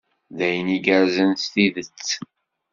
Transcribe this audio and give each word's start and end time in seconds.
D 0.37 0.39
ayen 0.47 0.73
igerrzen 0.75 1.31
s 1.43 1.45
tidet. 1.53 2.07